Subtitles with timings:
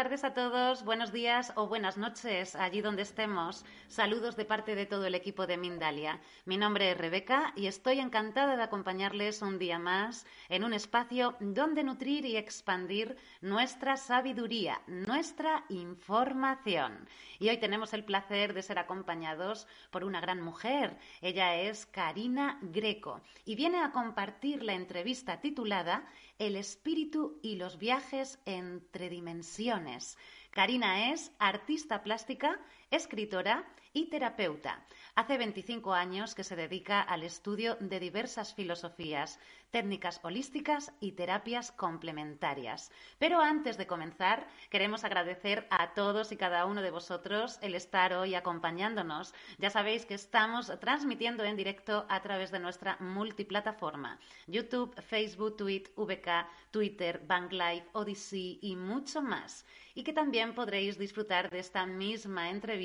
[0.00, 3.66] Tardes a todos, buenos días o buenas noches allí donde estemos.
[3.86, 6.20] Saludos de parte de todo el equipo de Mindalia.
[6.46, 11.36] Mi nombre es Rebeca y estoy encantada de acompañarles un día más en un espacio
[11.38, 17.06] donde nutrir y expandir nuestra sabiduría, nuestra información.
[17.38, 20.96] Y hoy tenemos el placer de ser acompañados por una gran mujer.
[21.20, 26.04] Ella es Karina Greco y viene a compartir la entrevista titulada
[26.40, 30.16] El espíritu y los viajes entre dimensiones.
[30.50, 32.58] Karina es artista plástica,
[32.90, 34.84] escritora y terapeuta.
[35.16, 41.72] Hace 25 años que se dedica al estudio de diversas filosofías, técnicas holísticas y terapias
[41.72, 42.92] complementarias.
[43.18, 48.12] Pero antes de comenzar, queremos agradecer a todos y cada uno de vosotros el estar
[48.12, 49.34] hoy acompañándonos.
[49.58, 55.84] Ya sabéis que estamos transmitiendo en directo a través de nuestra multiplataforma, YouTube, Facebook, Tweet,
[55.96, 62.50] VK, Twitter, Live, Odyssey y mucho más y que también podréis disfrutar de esta misma
[62.50, 62.79] entrevista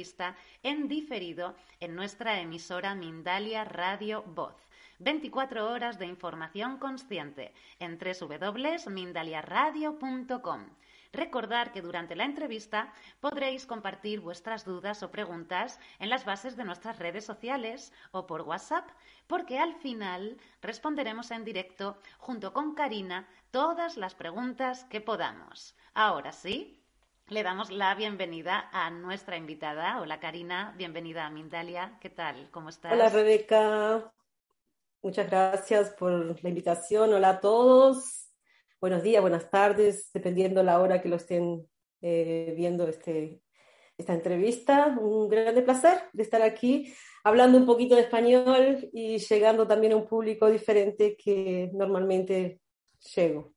[0.62, 4.56] en diferido en nuestra emisora Mindalia Radio Voz.
[5.00, 10.66] 24 horas de información consciente en www.mindaliaradio.com.
[11.14, 16.66] Recordar que durante la entrevista podréis compartir vuestras dudas o preguntas en las bases de
[16.66, 18.90] nuestras redes sociales o por WhatsApp,
[19.28, 25.74] porque al final responderemos en directo junto con Karina todas las preguntas que podamos.
[25.94, 26.85] Ahora sí,
[27.30, 30.00] le damos la bienvenida a nuestra invitada.
[30.00, 31.98] Hola Karina, bienvenida a Mindalia.
[32.00, 32.52] ¿Qué tal?
[32.52, 32.94] ¿Cómo estás?
[32.94, 34.14] Hola Rebeca,
[35.02, 37.14] muchas gracias por la invitación.
[37.14, 38.30] Hola a todos.
[38.80, 41.68] Buenos días, buenas tardes, dependiendo la hora que lo estén
[42.02, 43.42] eh, viendo este,
[43.98, 44.96] esta entrevista.
[45.00, 46.94] Un grande placer de estar aquí
[47.24, 52.60] hablando un poquito de español y llegando también a un público diferente que normalmente
[53.16, 53.55] llego.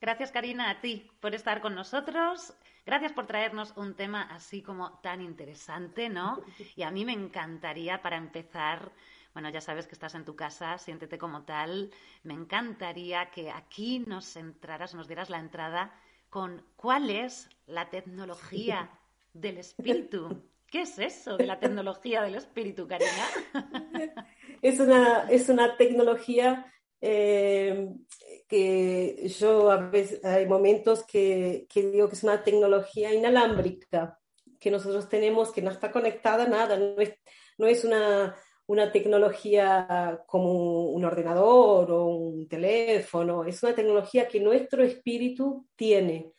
[0.00, 2.54] Gracias, Karina, a ti por estar con nosotros.
[2.86, 6.42] Gracias por traernos un tema así como tan interesante, ¿no?
[6.76, 8.92] Y a mí me encantaría, para empezar,
[9.34, 11.90] bueno, ya sabes que estás en tu casa, siéntete como tal.
[12.22, 15.92] Me encantaría que aquí nos entraras, nos dieras la entrada
[16.30, 18.88] con cuál es la tecnología
[19.34, 20.42] del espíritu.
[20.66, 23.26] ¿Qué es eso de la tecnología del espíritu, Karina?
[24.62, 27.88] Es una, es una tecnología eh,
[28.48, 34.18] que yo a veces hay momentos que, que, digo que es una tecnología inalámbrica
[34.58, 37.14] que nosotros tenemos, que no está conectada a nada, no es,
[37.56, 44.40] no es una, una tecnología como un ordenador o un teléfono, es una tecnología que
[44.40, 46.32] nuestro espíritu tiene.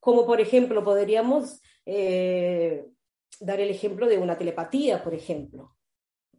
[0.00, 2.86] Como por ejemplo, podríamos eh,
[3.38, 5.76] dar el ejemplo de una telepatía, por ejemplo,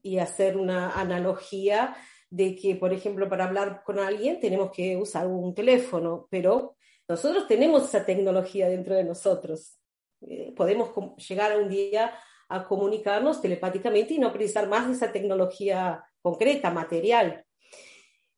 [0.02, 1.96] y hacer una analogía
[2.30, 6.76] de que, por ejemplo, para hablar con alguien tenemos que usar un teléfono, pero
[7.08, 9.78] nosotros tenemos esa tecnología dentro de nosotros.
[10.22, 12.14] Eh, podemos llegar un día
[12.50, 17.46] a comunicarnos telepáticamente y no precisar más de esa tecnología concreta, material.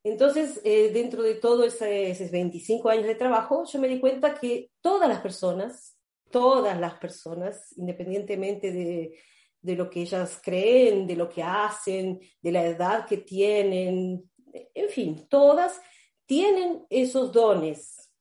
[0.03, 4.71] Entonces, eh, dentro de todos esos 25 años de trabajo, yo me di cuenta que
[4.81, 5.97] todas las personas,
[6.31, 9.19] todas las personas, independientemente de,
[9.61, 14.89] de lo que ellas creen, de lo que hacen, de la edad que tienen, en
[14.89, 15.81] fin, todas
[16.25, 18.11] tienen esos dones,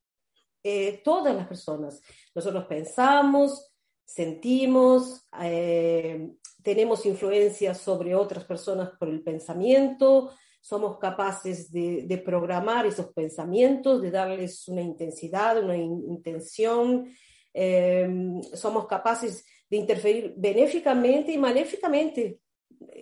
[0.63, 2.01] eh, todas las personas.
[2.35, 3.71] Nosotros pensamos,
[4.05, 6.31] sentimos, eh,
[6.63, 14.11] tenemos influencia sobre otras personas por el pensamiento, somos capaces de, programar esos pensamientos, de
[14.11, 17.09] darles una intensidad, una intención,
[17.55, 18.09] eh,
[18.55, 22.41] somos capaces de interferir benéficamente y maléficamente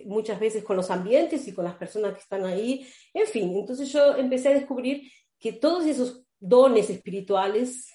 [0.05, 2.87] muchas veces con los ambientes y con las personas que están ahí.
[3.13, 7.93] En fin, entonces yo empecé a descubrir que todos esos dones espirituales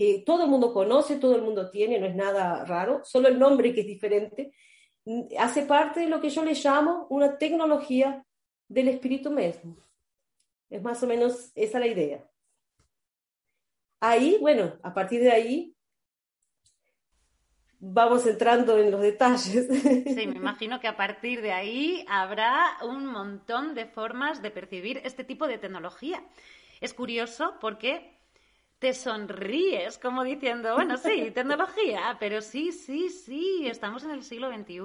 [0.00, 3.38] que todo el mundo conoce, todo el mundo tiene, no es nada raro, solo el
[3.38, 4.50] nombre que es diferente,
[5.38, 8.24] hace parte de lo que yo le llamo una tecnología
[8.66, 9.76] del espíritu mismo.
[10.70, 12.26] Es más o menos esa la idea.
[14.00, 15.76] Ahí, bueno, a partir de ahí
[17.80, 19.66] vamos entrando en los detalles.
[19.68, 25.00] Sí, me imagino que a partir de ahí habrá un montón de formas de percibir
[25.04, 26.22] este tipo de tecnología.
[26.80, 28.18] Es curioso porque
[28.78, 34.50] te sonríes como diciendo, bueno, sí, tecnología, pero sí, sí, sí, estamos en el siglo
[34.50, 34.80] XXI.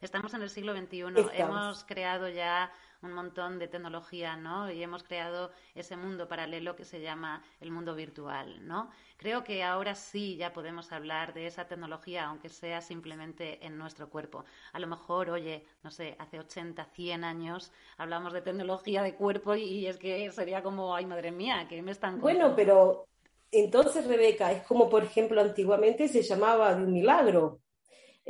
[0.00, 1.04] Estamos en el siglo XXI.
[1.34, 4.70] Hemos creado ya un montón de tecnología, ¿no?
[4.70, 8.90] Y hemos creado ese mundo paralelo que se llama el mundo virtual, ¿no?
[9.16, 14.08] Creo que ahora sí ya podemos hablar de esa tecnología, aunque sea simplemente en nuestro
[14.08, 14.44] cuerpo.
[14.72, 19.54] A lo mejor, oye, no sé, hace 80, 100 años hablamos de tecnología de cuerpo
[19.54, 22.20] y, es que sería como, ay, madre mía, que me están...
[22.20, 23.06] Bueno, pero
[23.50, 27.60] entonces, Rebeca, es como, por ejemplo, antiguamente se llamaba de un milagro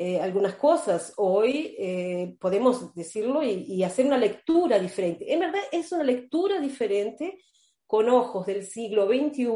[0.02, 1.12] eh, algunas cosas.
[1.19, 5.31] Hoy eh, podemos decirlo y, hacer una lectura diferente.
[5.31, 7.38] En verdad, es una lectura diferente
[7.87, 9.47] con ojos del siglo XXI,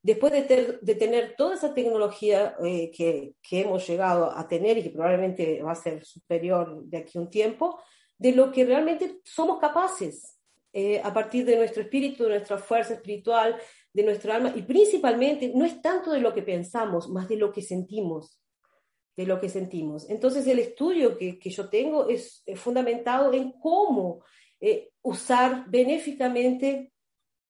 [0.00, 4.84] después de, de tener toda esa tecnología eh, que, que hemos llegado a tener y
[4.84, 7.78] que probablemente va a ser superior de aquí a un tiempo,
[8.16, 10.38] de lo que realmente somos capaces.
[11.04, 13.56] a partir de nuestro espíritu, de nuestra fuerza espiritual,
[13.92, 17.52] de nuestro alma, y principalmente no es tanto de lo que pensamos, más de lo
[17.52, 18.38] que sentimos,
[19.18, 20.08] de lo que sentimos.
[20.08, 24.22] Entonces el estudio que, que yo tengo es, fundamentado en cómo
[24.60, 26.92] eh, usar benéficamente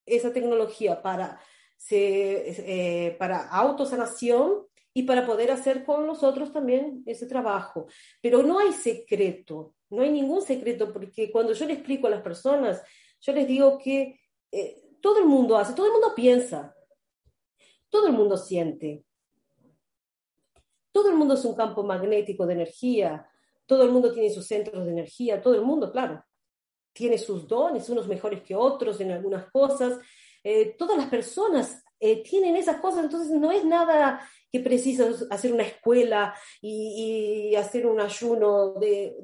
[0.06, 1.38] esa tecnología para,
[1.76, 7.86] se, eh, para autosanación y para poder hacer con nosotros también ese trabajo.
[8.22, 12.22] Pero no hay secreto, no hay ningún secreto, porque cuando yo le explico a las
[12.22, 12.82] personas,
[13.20, 14.18] yo les digo que
[14.50, 16.74] eh, todo el mundo hace, todo el mundo piensa,
[17.90, 19.04] todo el mundo siente.
[20.98, 23.24] Todo el mundo es un campo magnético de energía,
[23.66, 26.24] todo el mundo tiene sus centros de energía, todo el mundo, claro,
[26.92, 30.00] tiene sus dones, unos mejores que otros en algunas cosas.
[30.42, 35.52] Eh, todas las personas eh, tienen esas cosas, entonces no es nada que precisas hacer
[35.52, 39.14] una escuela y, hacer un ayuno de,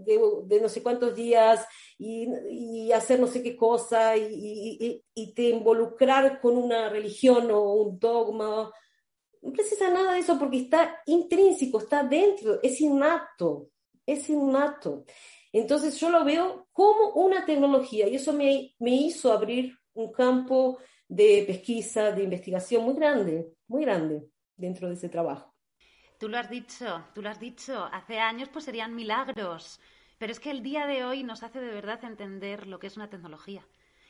[0.62, 1.66] no sé cuántos días
[1.98, 5.02] y, hacer no sé qué cosa y,
[5.34, 8.70] te involucrar con una religión o un dogma.
[9.44, 13.68] No precisa nada de eso porque está intrínseco, está dentro, es innato,
[14.06, 15.04] es innato.
[15.52, 20.78] Entonces yo lo veo como una tecnología y eso me, me hizo abrir un campo
[21.06, 24.24] de pesquisa, de investigación muy grande, muy grande
[24.56, 25.54] dentro de ese trabajo.
[26.18, 29.78] Tú lo has dicho, tú lo has dicho, hace años pues serían milagros,
[30.16, 32.96] pero es que el día de hoy nos hace de verdad entender lo que es
[32.96, 33.66] una tecnología.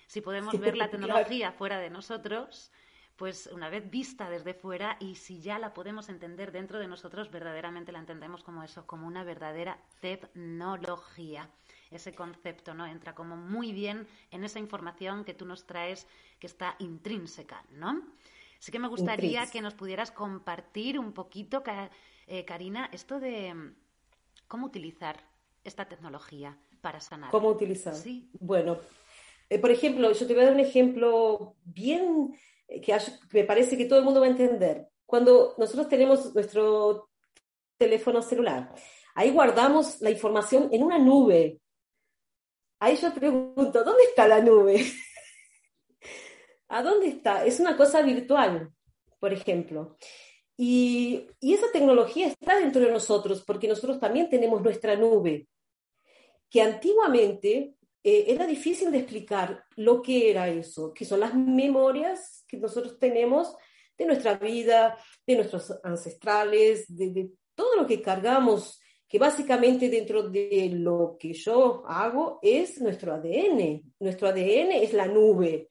[0.06, 2.70] Si podemos ver la tecnología fuera de nosotros,
[3.16, 7.30] pues una vez vista desde fuera y si ya la podemos entender dentro de nosotros,
[7.30, 11.48] verdaderamente la entendemos como eso, como una verdadera tecnología.
[11.90, 16.08] Ese concepto no entra como muy bien en esa información que tú nos traes
[16.40, 18.02] que está intrínseca, ¿no?
[18.58, 21.62] Así que me gustaría que nos pudieras compartir un poquito,
[22.26, 23.74] eh, Karina, esto de mm,
[24.48, 25.22] cómo utilizar
[25.62, 27.30] esta tecnología para sanar.
[27.30, 27.94] ¿Cómo utilizar?
[27.94, 28.28] Sí.
[28.40, 28.78] Bueno,
[29.50, 32.34] eh, por ejemplo, yo te voy a dar un ejemplo bien
[32.80, 32.96] que
[33.32, 34.88] me parece que todo el mundo va a entender.
[35.06, 37.10] Cuando nosotros tenemos nuestro
[37.78, 38.74] teléfono celular,
[39.14, 41.60] ahí guardamos la información en una nube.
[42.80, 44.84] Ahí yo pregunto, ¿dónde está la nube?
[46.68, 47.44] ¿A dónde está?
[47.44, 48.72] Es una cosa virtual,
[49.20, 49.96] por ejemplo.
[50.56, 55.48] Y, esa tecnología está dentro de nosotros porque nosotros también tenemos nuestra nube,
[56.48, 57.74] que antiguamente
[58.06, 62.98] eh, era difícil de explicar lo que era eso, que son las memorias que nosotros
[62.98, 63.56] tenemos
[63.96, 68.78] de nuestra vida, de nuestros ancestrales, de, todo lo que cargamos,
[69.08, 73.94] que básicamente dentro de lo que yo hago es nuestro ADN.
[74.00, 75.70] Nuestro ADN es la nube.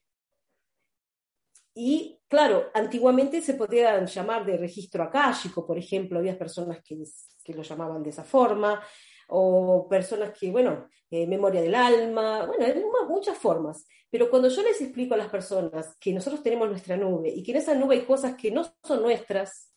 [1.75, 6.97] Y claro, antiguamente se podía llamar de registro akáshico, por ejemplo, había personas que,
[7.43, 8.81] que lo llamaban de esa forma,
[9.27, 13.85] o personas que, bueno, eh, memoria del alma, bueno, hay muchas formas.
[14.09, 17.51] Pero cuando yo les explico a las personas que nosotros tenemos nuestra nube y que
[17.51, 19.71] en esa nube hay cosas que no son nuestras,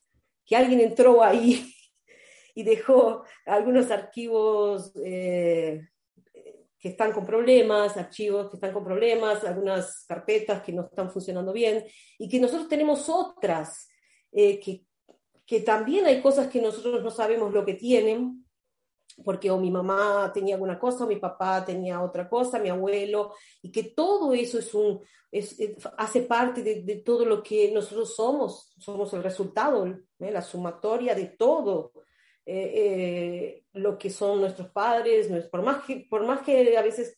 [0.46, 1.74] que alguien entró ahí
[2.54, 5.88] y dejó algunos archivos eh,
[6.78, 11.52] que están con problemas, archivos que están con problemas, algunas carpetas que no están funcionando
[11.52, 11.84] bien
[12.18, 13.88] y que nosotros tenemos otras,
[14.32, 14.86] eh, que,
[15.44, 18.45] que también hay cosas que nosotros no sabemos lo que tienen,
[19.24, 23.34] porque o mi mamá tenía alguna cosa, o mi papá tenía otra cosa, mi abuelo,
[23.62, 25.56] y que todo eso es un, es,
[25.96, 30.30] hace parte de, de, todo lo que nosotros somos, somos el resultado, ¿eh?
[30.30, 31.92] la sumatoria de todo.
[32.48, 37.16] Eh, eh, lo que son nuestros padres, por, más que, por más que a veces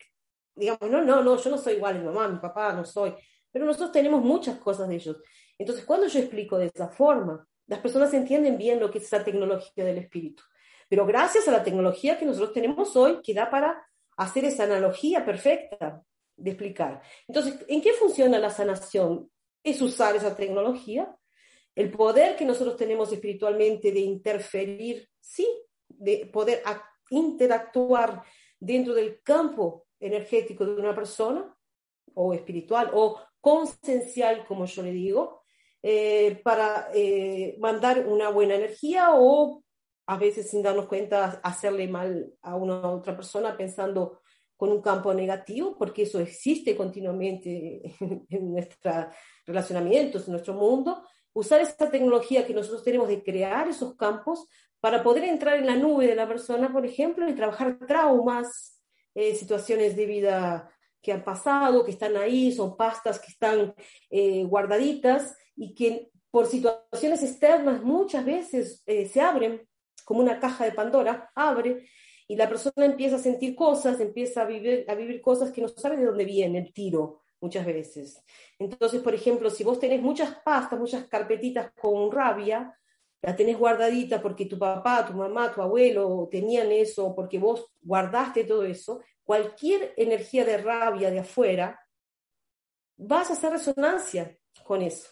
[0.59, 3.15] digamos, no, no, no, yo no soy igual a mi mamá, mi papá, no soy,
[3.51, 5.17] pero nosotros tenemos muchas cosas de ellos.
[5.59, 9.25] Entonces, cuando yo explico de esa forma, las personas entienden bien lo que es esa
[9.25, 10.43] tecnología del espíritu.
[10.89, 15.25] Pero gracias a la tecnología que nosotros tenemos hoy, que da para hacer esa analogía
[15.25, 16.03] perfecta
[16.37, 17.03] de explicar.
[17.27, 19.31] Entonces, ¿en qué funciona la sanación?
[19.63, 21.15] Es usar esa tecnología
[21.79, 25.47] el poder que nosotros tenemos espiritualmente de interferir, sí,
[25.89, 26.61] de poder
[27.09, 28.25] interactuar
[28.59, 31.57] dentro del campo energético de una persona,
[32.15, 35.45] o espiritual, o consencial, como yo le digo,
[35.81, 39.63] eh, para eh, mandar una buena energía o
[40.09, 44.21] a veces sin darnos cuenta hacerle mal a una otra persona pensando
[44.57, 47.83] con un campo negativo, porque eso existe continuamente
[48.31, 49.07] en nuestros
[49.45, 51.03] relacionamientos, en nuestro mundo,
[51.35, 54.49] usar esa tecnología que nosotros tenemos de crear esos campos
[54.81, 58.81] para poder entrar en la nube de la persona, por ejemplo, y trabajar traumas,
[59.15, 60.71] eh, situaciones de vida
[61.03, 63.75] que han pasado, que están ahí, son pastas que están
[64.09, 69.69] eh, guardaditas y que por situaciones externas muchas veces eh, se abren
[70.09, 71.87] como una caja de Pandora, abre
[72.27, 75.69] y la persona empieza a sentir cosas, empieza a vivir, a vivir cosas que no
[75.69, 78.25] sabe de dónde viene el tiro muchas veces.
[78.59, 82.75] Entonces, por ejemplo, si vos tenés muchas pastas, muchas carpetitas con rabia,
[83.21, 88.45] la tenés guardadita porque tu papá, tu mamá, tu abuelo tenían eso, porque vos guardaste
[88.45, 91.79] todo eso, cualquier energía de rabia de afuera,
[92.97, 95.11] vas a hacer resonancia con eso.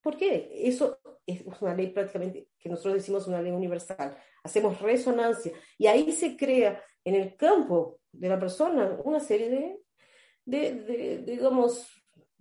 [0.00, 0.50] ¿Por qué?
[0.54, 4.16] Eso es una ley prácticamente que nosotros decimos una ley universal.
[4.42, 9.80] Hacemos resonancia y ahí se crea en el campo de la persona una serie de,
[10.44, 11.88] de, de, digamos,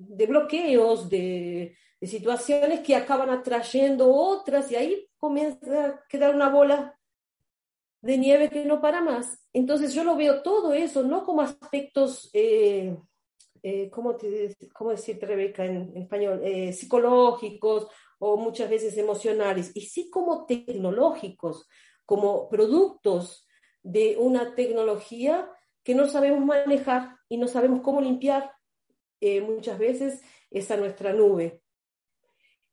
[0.07, 6.97] de bloqueos, de, situaciones que acaban atrayendo otras y ahí comienza a quedar una bola
[8.01, 9.45] de nieve que no para más.
[9.53, 12.97] Entonces yo lo veo todo eso, no como aspectos, eh,
[13.61, 14.17] eh, ¿cómo,
[14.73, 16.41] ¿cómo, decirte, Rebeca, en, español?
[16.43, 17.87] Eh, psicológicos
[18.21, 21.67] o muchas veces emocionales, y sí como tecnológicos,
[22.05, 23.47] como productos
[23.83, 25.49] de una tecnología
[25.83, 28.51] que no sabemos manejar y no sabemos cómo limpiar
[29.47, 31.61] muchas veces esa nuestra nube.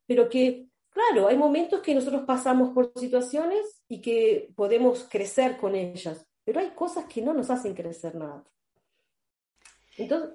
[0.05, 5.75] Pero que Claro, hay momentos que nosotros pasamos por situaciones y que podemos crecer con
[5.75, 8.43] ellas, pero hay cosas que no nos hacen crecer nada.
[9.97, 10.31] Entonces,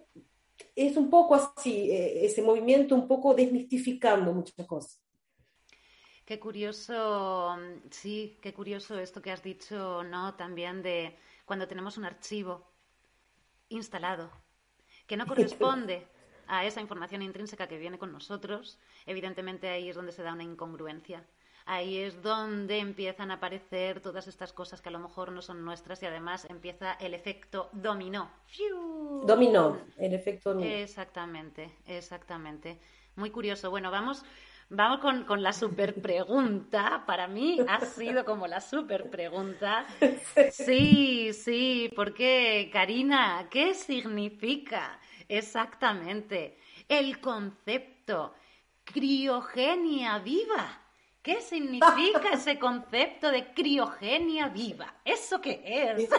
[0.76, 5.03] es un poco así, eh, ese movimiento un poco desmistificando muchas cosas.
[6.24, 7.56] Qué curioso,
[7.90, 10.34] sí, qué curioso esto que has dicho, ¿no?
[10.34, 12.66] También de cuando tenemos un archivo
[13.68, 14.30] instalado
[15.06, 16.06] que no corresponde
[16.46, 20.42] a esa información intrínseca que viene con nosotros, evidentemente ahí es donde se da una
[20.42, 21.24] incongruencia.
[21.66, 25.64] Ahí es donde empiezan a aparecer todas estas cosas que a lo mejor no son
[25.64, 28.30] nuestras y además empieza el efecto dominó.
[29.24, 30.70] Dominó, el efecto dominó.
[30.70, 32.78] Exactamente, exactamente.
[33.16, 33.70] Muy curioso.
[33.70, 34.24] Bueno, vamos,
[34.70, 37.04] vamos con, con la super pregunta.
[37.06, 39.86] Para mí ha sido como la super pregunta.
[40.50, 46.56] Sí, sí, porque Karina, ¿qué significa Exactamente.
[46.88, 48.34] El concepto
[48.84, 50.80] criogenia viva.
[51.22, 54.94] ¿Qué significa ese concepto de criogenia viva?
[55.04, 56.10] ¿Eso qué es?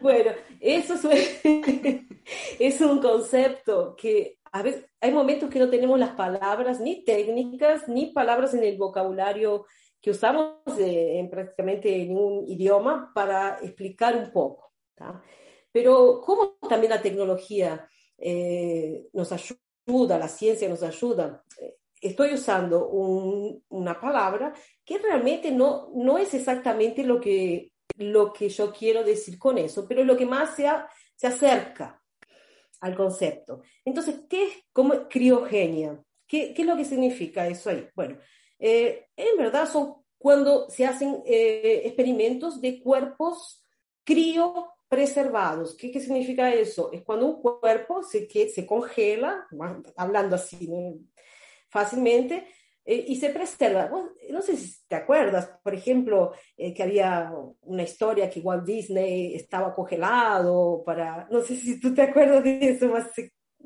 [0.00, 6.78] Bueno, eso es, un concepto que a veces hay momentos que no tenemos las palabras
[6.78, 9.64] ni técnicas ni palabras en el vocabulario
[10.00, 14.72] que usamos en prácticamente ningún idioma para explicar un poco.
[15.70, 21.44] Pero cómo también la tecnología eh, nos ayuda, la ciencia nos ayuda.
[22.00, 24.52] Estoy usando una palabra
[24.84, 29.86] que realmente no, no es exactamente lo que, lo que yo quiero decir con eso,
[29.88, 30.68] pero lo que más se,
[31.14, 32.01] se acerca
[32.82, 33.62] al concepto.
[33.84, 36.02] Entonces, ¿qué es como criogenia?
[36.26, 37.88] ¿Qué, ¿Qué, es lo que significa eso ahí?
[37.94, 38.18] Bueno,
[38.58, 43.64] eh, en verdad son cuando se hacen eh, experimentos de cuerpos
[44.04, 45.76] crio preservados.
[45.76, 46.90] ¿Qué, ¿Qué, significa eso?
[46.92, 49.46] Es cuando un cuerpo se, que, se congela,
[49.96, 50.68] hablando así
[51.70, 52.46] fácilmente,
[52.84, 53.90] eh, y se preserva.
[54.30, 59.34] no sé si te acuerdas, por ejemplo, eh, que había una historia que Walt Disney
[59.34, 63.08] estaba congelado para, no sé si tú te acuerdas de eso, más,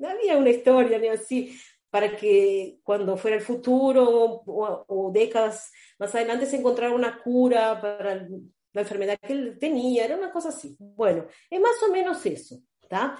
[0.05, 1.59] había una historia así,
[1.91, 4.05] para que cuando fuera el futuro
[4.45, 8.29] o, o, décadas más adelante se encontrara una cura para
[8.77, 10.77] la enfermedad que él tenía, era una cosa así.
[10.79, 13.19] Bueno, es más o menos eso, ¿está?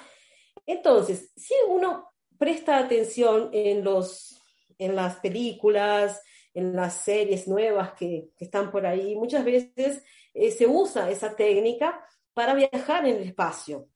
[0.67, 4.36] Entonces, si uno presta atención en, los,
[4.79, 6.23] en las películas,
[6.55, 10.03] en las series nuevas que, que están por ahí, muchas veces
[10.33, 13.89] eh, se usa esa técnica para viajar en el espacio.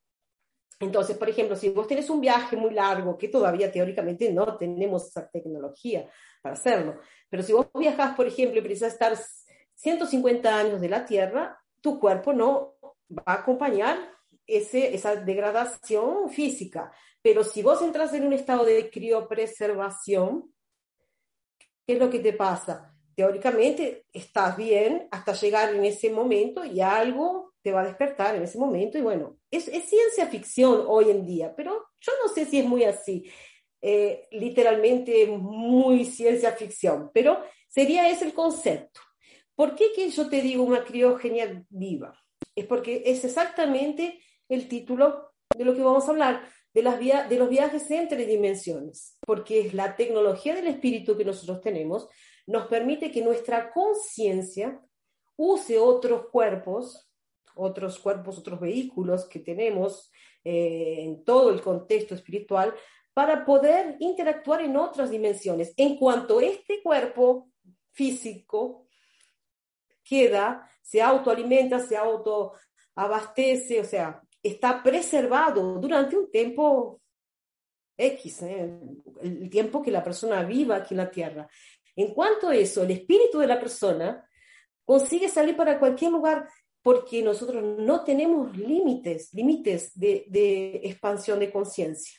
[0.78, 5.08] Entonces, por ejemplo, si vos tenés un viaje muy largo, que todavía teóricamente no tenemos
[5.08, 6.08] esa tecnología
[6.40, 9.14] para hacerlo, pero si vos viajas, por ejemplo, y precisas estar
[9.74, 12.76] 150 años de la Tierra, tu cuerpo no
[13.10, 13.98] va a acompañar
[14.46, 16.90] ese, esa degradación física.
[17.22, 20.50] Pero si vos entras en un estado de criopreservación,
[21.90, 22.94] ¿qué es lo que te pasa?
[23.16, 28.44] Teóricamente estás bien hasta llegar en ese momento y algo te va a despertar en
[28.44, 28.96] ese momento.
[28.96, 32.84] Y bueno, es, ciencia ficción hoy en día, pero yo no sé si es muy
[32.84, 33.28] así.
[33.82, 39.00] Eh, literalmente muy ciencia ficción, pero sería ese el concepto.
[39.56, 42.16] ¿Por qué que yo te digo una criogenia viva?
[42.54, 46.48] Es porque es exactamente el título de lo que vamos a hablar.
[46.72, 51.24] De, las via de los viajes entre dimensiones, porque es la tecnología del espíritu que
[51.24, 52.08] nosotros tenemos,
[52.46, 54.80] nos permite que nuestra conciencia
[55.36, 57.08] use otros cuerpos,
[57.54, 60.10] otros cuerpos, otros vehículos que tenemos
[60.44, 62.74] eh, en todo el contexto espiritual,
[63.12, 65.74] para poder interactuar en otras dimensiones.
[65.76, 67.50] En cuanto este cuerpo
[67.92, 68.86] físico
[70.02, 77.00] queda, se autoalimenta, se autoabastece, o sea, está preservado durante un tiempo
[77.96, 78.80] X, ¿eh?
[79.22, 81.48] el tiempo que la persona viva aquí en la Tierra.
[81.96, 84.26] En cuanto a eso, el espíritu de la persona
[84.84, 86.48] consigue salir para cualquier lugar
[86.82, 92.18] porque nosotros no tenemos límites, límites de, expansión de conciencia.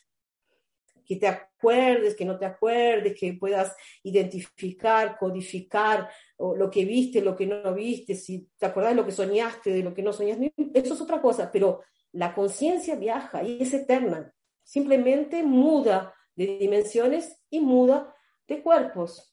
[1.03, 7.35] Que te acuerdes, que no te acuerdes, que puedas identificar, codificar lo que viste, lo
[7.35, 10.53] que no viste, si te acuerdas de lo que soñaste, de lo que no soñaste,
[10.73, 11.81] eso es otra cosa, pero
[12.13, 18.13] la conciencia viaja y es eterna, simplemente muda de dimensiones y muda
[18.47, 19.27] de cuerpos.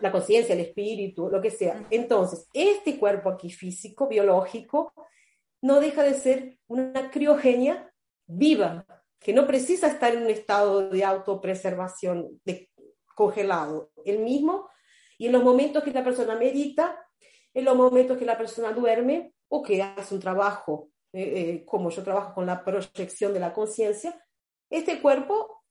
[0.00, 1.84] La, conciencia, el espíritu, lo que sea.
[1.90, 4.92] Entonces, este cuerpo aquí físico, biológico,
[5.60, 7.92] no deja de ser una criogenia
[8.26, 8.86] viva,
[9.18, 12.70] que no precisa estar en un estado de autopreservación, de
[13.14, 13.90] congelado.
[14.04, 14.68] El mismo,
[15.18, 17.04] y en los momentos que la persona medita,
[17.52, 21.90] en los momentos que la persona duerme o que hace un trabajo eh, eh, como
[21.90, 24.20] yo trabajo con la proyección de la conciencia,
[24.70, 25.64] este cuerpo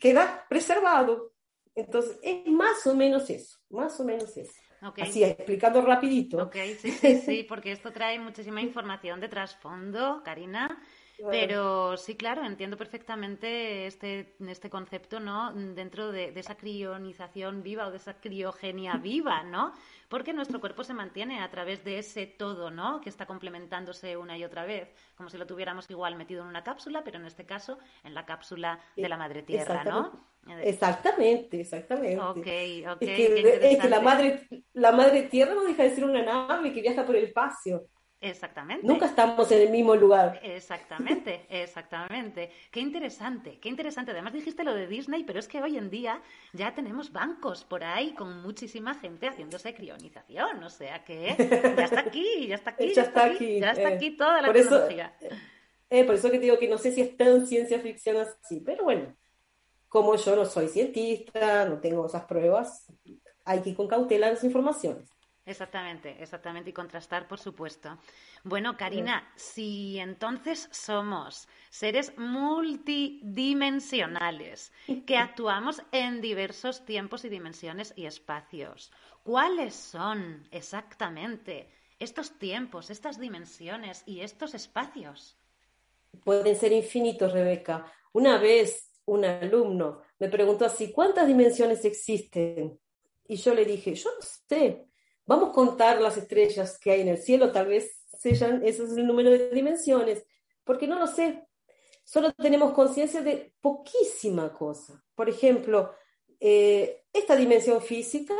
[0.00, 1.32] queda preservado.
[1.74, 4.52] Entonces, es más o menos eso, más o menos eso.
[4.98, 6.44] Así, explicando rapidito.
[6.44, 10.82] Ok, sí, sí, sí, porque esto trae muchísima información de trasfondo, Karina.
[11.30, 15.52] Pero sí, claro, entiendo perfectamente este, este concepto, ¿no?
[15.52, 19.72] Dentro de, de, esa crionización viva o de esa criogenia viva, ¿no?
[20.08, 23.00] porque nuestro cuerpo se mantiene a través de ese todo, ¿no?
[23.00, 26.62] Que está complementándose una y otra vez, como si lo tuviéramos igual metido en una
[26.62, 30.36] cápsula, pero en este caso en la cápsula de la madre tierra, ¿no?
[30.62, 32.20] Exactamente, exactamente.
[32.20, 33.02] Ok, ok.
[33.02, 37.04] Es que, la, madre, la madre tierra no deja de ser una nave que viaja
[37.04, 37.88] por el espacio.
[38.20, 38.86] Exactamente.
[38.86, 40.40] Nunca estamos en el mismo lugar.
[40.42, 42.50] Exactamente, exactamente.
[42.70, 44.12] Qué interesante, qué interesante.
[44.12, 47.84] Además dijiste lo de Disney, pero es que hoy en día ya tenemos bancos por
[47.84, 50.62] ahí con muchísima gente haciéndose crionización.
[50.62, 51.36] O sea que
[51.76, 55.14] ya está aquí, ya está aquí, ya, está, aquí, ya está aquí toda la tecnología.
[55.90, 58.60] Eh, por eso que te digo que no sé si es tan ciencia ficción así,
[58.60, 59.14] pero bueno,
[59.88, 62.86] como yo no soy cientista, no tengo esas pruebas,
[63.44, 65.15] hay que ir con cautela las informaciones.
[65.46, 67.96] Exactamente, exactamente, y contrastar, por supuesto.
[68.42, 74.72] Bueno, Karina, si entonces somos seres multidimensionales
[75.06, 78.90] que actuamos en diversos tiempos y dimensiones y espacios,
[79.22, 81.68] ¿cuáles son exactamente
[82.00, 85.36] estos tiempos, estas dimensiones y estos espacios?
[86.24, 87.86] Pueden ser infinitos, Rebeca.
[88.12, 92.78] Una vez un alumno me preguntó así, ¿cuántas dimensiones existen?
[93.28, 94.86] Y yo le dije, yo no sé,
[95.26, 98.96] Vamos a contar las estrellas que hay en el cielo, tal vez sean, ese es
[98.96, 100.24] el número de dimensiones,
[100.64, 101.44] porque no lo sé.
[102.04, 105.04] Solo tenemos conciencia de poquísima cosa.
[105.14, 105.92] Por ejemplo,
[106.38, 108.34] eh, esta dimensión física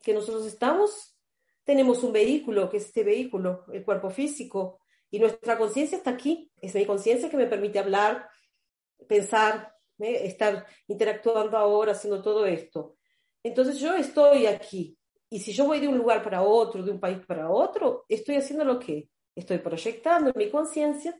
[0.00, 1.16] que nosotros estamos,
[1.64, 4.80] tenemos un vehículo, que es este vehículo, el cuerpo físico,
[5.10, 6.50] y nuestra conciencia está aquí.
[6.60, 8.28] Es mi conciencia que me permite hablar,
[9.08, 10.26] pensar, ¿eh?
[10.26, 12.96] estar interactuando ahora, haciendo todo esto.
[13.42, 14.96] Entonces yo estoy aquí,
[15.32, 18.36] y si yo voy de un lugar para otro, de un país para otro, estoy
[18.36, 21.18] haciendo lo que estoy proyectando mi conciencia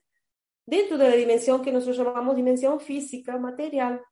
[0.67, 4.03] dentro de la dimensión que nosotros llamamos dimensión física, material.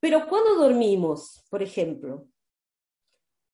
[0.00, 2.26] Pero cuando dormimos, por ejemplo,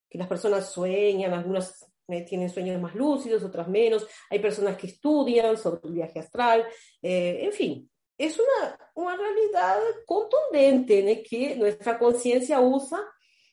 [0.09, 4.87] que las personas sueñan, algunas eh, tienen sueños más lúcidos, otras menos, hay personas que
[4.87, 6.65] estudian sobre el viaje astral,
[7.03, 13.03] eh, en fin, es una, una realidad contundente en que nuestra conciencia usa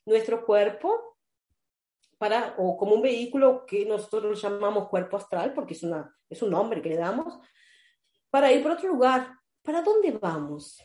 [0.05, 1.10] nuestro cuerpo
[2.21, 6.51] para, o como un vehículo que nosotros llamamos cuerpo astral, porque es, una, es un
[6.51, 7.39] nombre que le damos,
[8.29, 9.39] para ir por otro lugar.
[9.63, 10.79] ¿Para dónde vamos?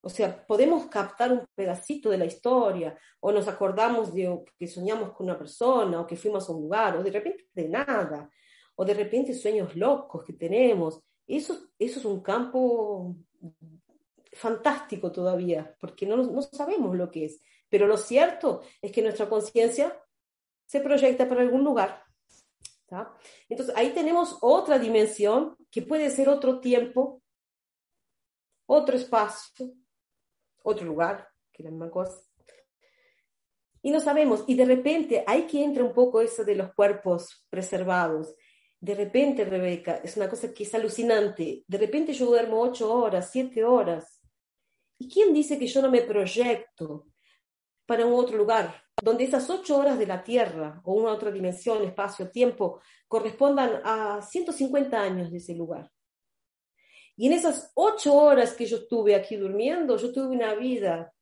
[0.00, 5.12] O sea, podemos captar un pedacito de la historia, o nos acordamos de que soñamos
[5.12, 8.30] con una persona, o que fuimos a un lugar, o de repente de nada,
[8.74, 10.98] o de repente sueños locos que tenemos.
[11.26, 13.16] Eso, eso es un campo
[14.32, 17.42] fantástico todavía, porque no, no sabemos lo que es.
[17.68, 19.94] Pero lo cierto es que nuestra conciencia
[20.68, 22.04] se proyecta para algún lugar.
[23.48, 27.22] Entonces, ahí tenemos otra dimensión que puede ser otro tiempo,
[28.66, 29.72] otro espacio,
[30.62, 32.20] otro lugar, que la misma cosa.
[33.80, 37.46] Y no sabemos, y de repente hay que entra un poco eso de los cuerpos
[37.48, 38.34] preservados.
[38.80, 43.30] de repente, Rebeca, es una cosa que es alucinante, de repente yo duermo ocho horas,
[43.32, 44.20] siete horas.
[44.98, 47.08] ¿Y quién dice que yo no me proyecto
[47.86, 51.82] para un otro lugar, donde esas ocho horas de la Tierra o una otra dimensión,
[51.82, 55.90] espacio, tiempo, correspondan a 150 años de ese lugar?
[57.16, 61.12] Y en esas ocho horas que yo estuve aquí durmiendo, yo tuve una vida,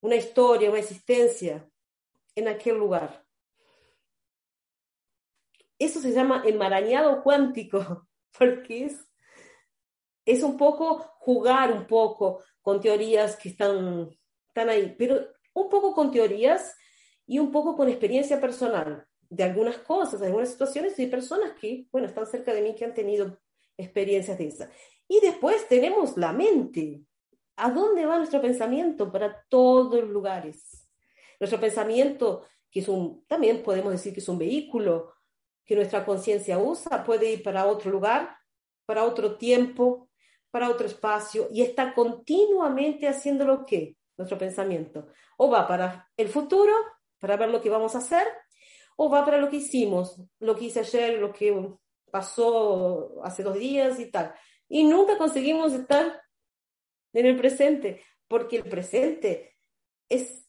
[0.00, 1.68] una historia, una existencia
[2.34, 3.24] en aquel lugar.
[5.78, 9.08] Eso se llama enmarañado cuántico, porque es,
[10.24, 14.10] es un poco jugar un poco con teorías que están,
[14.48, 16.76] están ahí, pero un poco con teorías
[17.30, 21.86] y un poco con experiencia personal de algunas cosas, de algunas situaciones y personas que,
[21.92, 23.38] bueno, están cerca de mí que han tenido
[23.76, 24.68] experiencias de esas.
[25.06, 27.04] Y después tenemos la mente.
[27.54, 29.12] ¿A dónde va nuestro pensamiento?
[29.12, 30.88] Para todos los lugares.
[31.38, 35.14] Nuestro pensamiento, que es un, también podemos decir que es un vehículo
[35.64, 38.38] que nuestra conciencia usa, puede ir para otro lugar,
[38.86, 40.10] para otro tiempo,
[40.50, 45.06] para otro espacio, y está continuamente haciendo lo que nuestro pensamiento.
[45.36, 46.74] O va para el futuro,
[47.20, 48.26] para ver lo que vamos a hacer,
[48.96, 51.74] o va para lo que hicimos, lo que hice ayer, lo que
[52.10, 54.34] pasó hace dos días y tal
[54.70, 56.22] y nunca conseguimos estar
[57.12, 59.56] en el presente, porque el presente
[60.08, 60.48] es,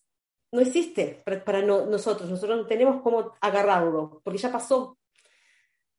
[0.52, 4.98] no existe para, nosotros, nosotros no tenemos cómo agarrarlo, porque ya pasó.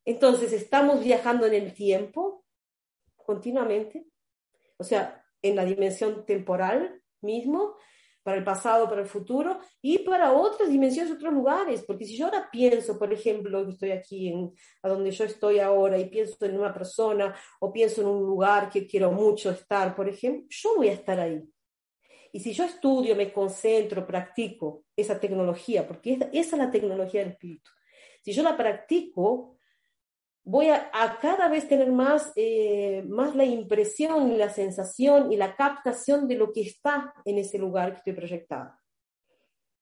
[0.05, 2.45] Entonces estamos viajando en el tiempo
[3.17, 4.07] continuamente,
[4.79, 7.77] o sea, en la dimensión temporal mismo,
[8.23, 11.83] para el pasado, para el futuro y para otras dimensiones, otros lugares.
[11.87, 15.59] Porque si yo ahora pienso, por ejemplo, que estoy aquí en, a donde yo estoy
[15.59, 19.95] ahora y pienso en una persona o pienso en un lugar que quiero mucho estar,
[19.95, 21.43] por ejemplo, yo voy a estar ahí.
[22.33, 27.33] Y si yo estudio, me concentro, practico esa tecnología, porque esa es la tecnología del
[27.33, 27.71] espíritu.
[28.23, 29.59] Si yo la practico,
[30.45, 35.55] voy a, cada vez tener más, eh, más la impresión y la sensación y la
[35.55, 38.73] captación de lo que está en ese lugar que estoy proyectado.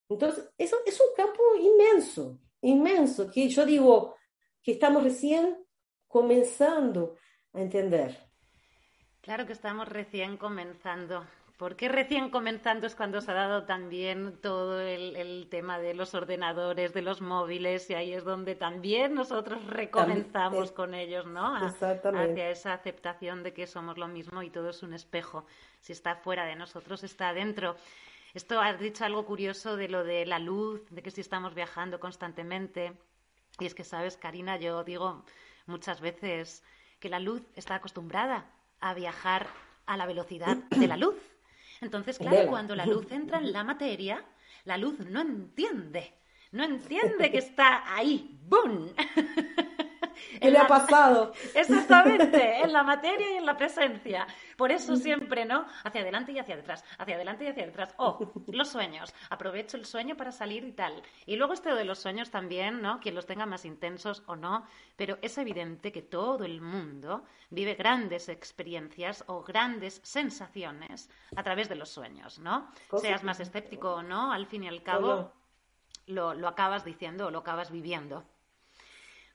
[0.09, 4.17] Entonces, eso es un campo inmenso, inmenso, que yo digo
[4.63, 5.65] que estamos recién
[6.09, 7.17] comenzando
[7.53, 8.19] a entender.
[9.21, 11.25] Claro que estamos recién comenzando.
[11.61, 16.95] Porque recién comenzando es cuando se ha dado también todo el, tema de los ordenadores,
[16.95, 21.55] de los móviles, y ahí es donde también nosotros recomenzamos con ellos, ¿no?
[21.57, 25.45] Hacia esa aceptación de que somos lo mismo y todo es un espejo.
[25.81, 27.77] Si está fuera de nosotros, está dentro.
[28.33, 32.01] Esto has dicho algo curioso de lo de la luz, de que si estamos viajando
[32.01, 32.95] constantemente.
[33.59, 35.27] Y es que, sabes, Karina, yo digo
[35.67, 36.65] muchas veces
[37.01, 38.47] que la luz está acostumbrada
[38.81, 39.47] a viajar
[39.85, 41.17] a la velocidad de la luz.
[41.81, 44.25] Entonces, claro, cuando la luz entra en la materia,
[44.65, 46.13] la luz no entiende,
[46.53, 48.93] no entiende que está ahí, ¡boom!
[50.41, 51.33] ¿Qué le ha pasado?
[51.55, 54.27] Exactamente, en la materia y en la presencia.
[54.57, 55.67] Por eso siempre, ¿no?
[55.85, 57.95] Hacia adelante y hacia detrás, hacia adelante y hacia detrás.
[57.97, 59.15] Oh, los sueños.
[59.31, 61.03] Aprovecho el sueño para salir y tal.
[61.27, 63.01] Y luego esto de los sueños también, ¿no?
[63.01, 64.67] Quien los tenga más intensos o no.
[64.97, 71.69] Pero es evidente que todo el mundo vive grandes experiencias o grandes sensaciones a través
[71.69, 72.71] de los sueños, ¿no?
[72.99, 75.33] Seas más escéptico o no, al fin y al cabo
[76.07, 78.25] lo, lo acabas diciendo o lo acabas viviendo.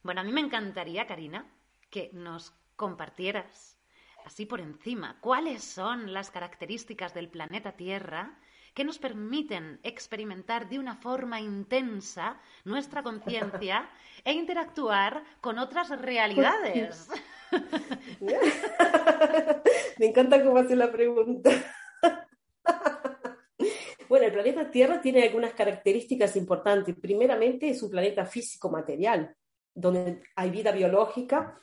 [0.05, 1.51] Bueno, a mí me encantaría, Karina,
[1.89, 3.79] que nos compartieras,
[4.23, 8.37] así por encima, cuáles son las características del planeta Tierra
[8.75, 13.89] que nos permiten experimentar de una forma intensa nuestra conciencia
[14.23, 17.09] e interactuar con otras realidades.
[19.97, 21.49] Me encanta cómo hace la pregunta.
[24.07, 26.95] Bueno, el planeta Tierra tiene algunas características importantes.
[26.95, 29.35] Primeramente, es un planeta físico material
[29.75, 31.61] donde hay vida biológica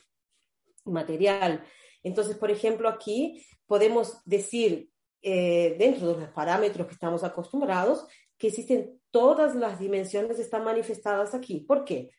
[0.85, 1.65] material.
[2.03, 4.91] Entonces, por ejemplo, aquí podemos decir,
[5.23, 11.35] eh, dentro de los parámetros que estamos acostumbrados, que existen todas las dimensiones están manifestadas
[11.35, 11.61] aquí.
[11.61, 12.11] ¿Por qué?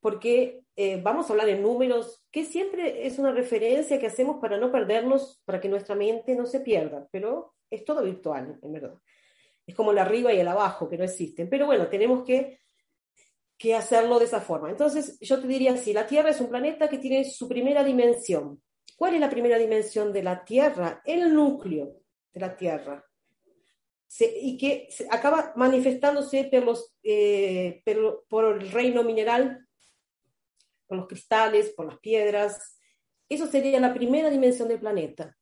[0.00, 4.58] Porque eh, vamos a hablar en números, que siempre es una referencia que hacemos para
[4.58, 8.94] no perdernos, para que nuestra mente no se pierda, pero es todo virtual, en verdad.
[9.66, 11.48] Es como el arriba y el abajo, que no existen.
[11.48, 12.60] Pero bueno, tenemos que
[13.60, 14.70] que hacerlo de esa forma.
[14.70, 18.62] Entonces, yo te diría así, la Tierra es un planeta que tiene su primera dimensión.
[18.96, 21.02] ¿Cuál es la primera dimensión de la Tierra?
[21.04, 22.00] El núcleo
[22.32, 23.04] de la Tierra.
[24.18, 26.48] y que acaba manifestándose
[27.02, 27.82] eh,
[28.30, 29.68] por el reino mineral,
[30.86, 32.78] por los cristales, por las piedras.
[33.28, 35.36] Eso sería la primera dimensión del planeta.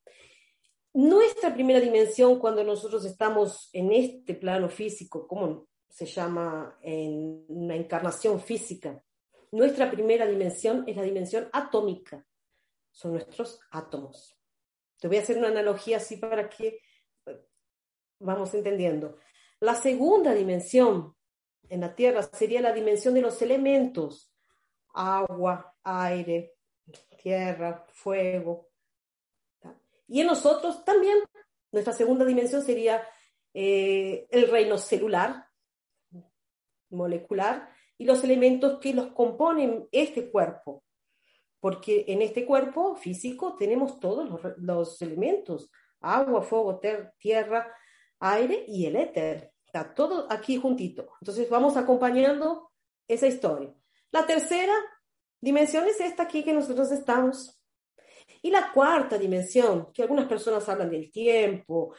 [0.93, 7.75] Nuestra primera dimensión cuando nosotros estamos en este plano físico, como se llama en una
[7.75, 9.03] encarnación física,
[9.51, 12.27] nuestra primera dimensión es la dimensión atómica,
[12.91, 14.37] son nuestros átomos.
[15.01, 16.81] Te voy a hacer una analogía así para que
[17.27, 17.47] eh,
[18.19, 19.17] vamos entendiendo.
[19.61, 21.17] La segunda dimensión
[21.69, 24.33] en la Tierra sería la dimensión de los elementos,
[24.93, 26.55] agua, aire,
[27.23, 28.69] tierra, fuego.
[30.07, 31.19] Y en nosotros también,
[31.73, 33.07] nuestra segunda dimensión sería
[33.53, 35.48] eh, el reino celular,
[36.91, 40.85] molecular, y los elementos que los componen este cuerpo.
[41.61, 45.71] Porque en este cuerpo físico tenemos todos los, elementos,
[46.01, 46.81] agua, fuego,
[47.19, 47.75] tierra,
[48.21, 49.53] aire y el éter.
[49.67, 51.09] Está todo aquí juntito.
[51.21, 52.71] Entonces vamos acompañando
[53.09, 53.75] esa historia.
[54.13, 54.75] La tercera
[55.41, 57.61] dimensión es esta aquí que nosotros estamos.
[58.41, 61.95] Y la cuarta dimensión, que algunas personas hablan del tiempo,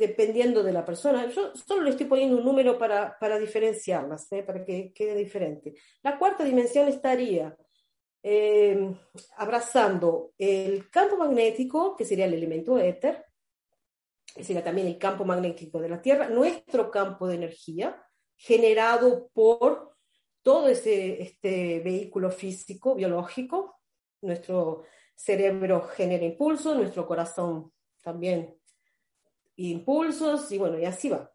[0.00, 1.26] dependiendo de la persona.
[1.28, 4.42] Yo solo le estoy poniendo un número para, para diferenciarlas, ¿eh?
[4.42, 5.74] para que quede diferente.
[6.02, 7.54] La cuarta dimensión estaría
[8.22, 8.94] eh,
[9.36, 13.24] abrazando el campo magnético, que sería el elemento éter,
[14.34, 18.02] que sería también el campo magnético de la Tierra, nuestro campo de energía,
[18.36, 19.96] generado por
[20.42, 23.80] todo ese este vehículo físico, biológico.
[24.22, 28.59] Nuestro cerebro genera impulso, nuestro corazón también
[29.68, 31.30] impulsos y bueno, y así va.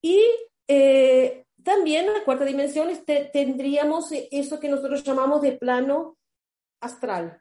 [0.00, 0.20] Y
[0.68, 6.18] eh, también la cuarta dimensión este, tendríamos eso que nosotros llamamos de plano
[6.80, 7.40] astral,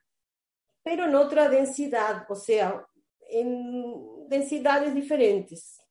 [0.82, 2.86] pero en otra densidad, o sea,
[3.30, 5.82] en densidades diferentes.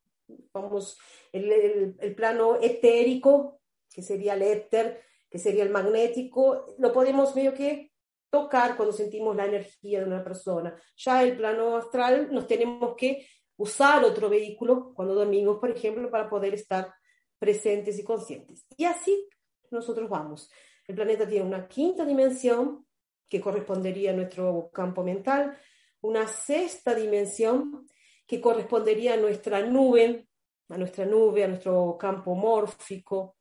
[0.52, 0.98] Vamos,
[1.32, 3.60] el, el plano etérico,
[3.92, 7.92] que sería el éter, que sería el magnético, lo podemos medio que
[8.30, 10.74] tocar cuando sentimos la energía de una persona.
[10.96, 16.28] Ya el plano astral nos tenemos que usar otro vehículo cuando dormimos, por ejemplo, para
[16.28, 16.92] poder estar
[17.38, 18.66] presentes y conscientes.
[18.76, 19.28] Y así
[19.70, 20.50] nosotros vamos.
[20.86, 22.86] El planeta tiene una quinta dimensión
[23.28, 25.56] que correspondería a nuestro campo mental,
[26.02, 27.86] una sexta dimensión
[28.26, 30.28] que correspondería a nuestra nube,
[30.68, 33.36] a nuestra nube, a nuestro campo mórfico,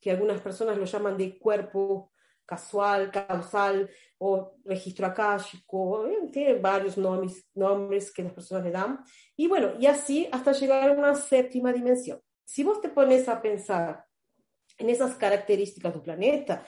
[0.00, 2.12] que algunas personas lo llaman de cuerpo
[2.46, 9.04] casual, causal o registro akáshico, eh, tiene varios nombres, que las personas le dan.
[9.36, 12.20] Y bueno, y así hasta llegar a una séptima dimensión.
[12.44, 14.04] Si vos te pones a pensar
[14.78, 16.66] en esas características del planeta